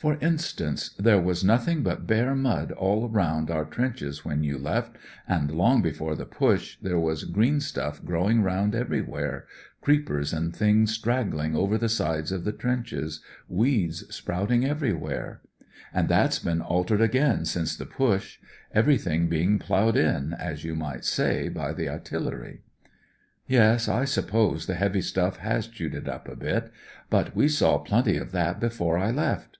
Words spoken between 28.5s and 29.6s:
before I left.